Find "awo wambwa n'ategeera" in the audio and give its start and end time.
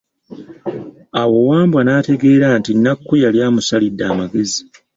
1.21-2.47